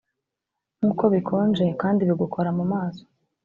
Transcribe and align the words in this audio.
nkuko 0.77 1.03
bikonje 1.13 1.65
kandi 1.81 2.01
bigukora 2.09 2.49
mu 2.57 2.63
maso, 2.71 3.03